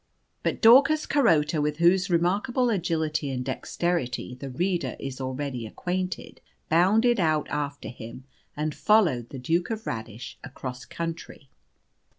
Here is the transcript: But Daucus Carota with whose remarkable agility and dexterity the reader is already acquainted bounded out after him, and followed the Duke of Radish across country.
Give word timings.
But 0.41 0.63
Daucus 0.63 1.05
Carota 1.05 1.61
with 1.61 1.77
whose 1.77 2.09
remarkable 2.09 2.71
agility 2.71 3.29
and 3.29 3.45
dexterity 3.45 4.33
the 4.33 4.49
reader 4.49 4.95
is 4.99 5.21
already 5.21 5.67
acquainted 5.67 6.41
bounded 6.69 7.19
out 7.19 7.47
after 7.49 7.89
him, 7.89 8.23
and 8.57 8.73
followed 8.73 9.29
the 9.29 9.37
Duke 9.37 9.69
of 9.69 9.85
Radish 9.85 10.39
across 10.43 10.85
country. 10.85 11.51